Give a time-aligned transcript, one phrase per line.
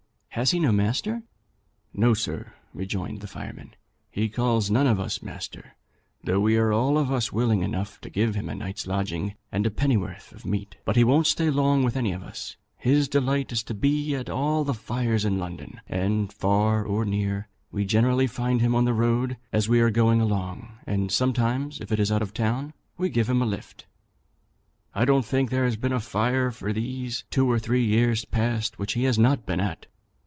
[0.35, 1.23] Has he no master?'
[1.93, 3.73] 'No, sir,' rejoined the fireman;
[4.09, 5.75] 'he calls none of us master,
[6.23, 9.65] though we are all of us willing enough to give him a night's lodging and
[9.65, 10.77] a pennyworth of meat.
[10.85, 12.55] But he won't stay long with any of us.
[12.77, 17.49] His delight is to be at all the fires in London; and, far or near,
[17.69, 21.91] we generally find him on the road as we are going along, and sometimes, if
[21.91, 23.85] it is out of town, we give him a lift.
[24.95, 28.79] I don't think there has been a fire for these two or three years past
[28.79, 29.87] which he has not been at.'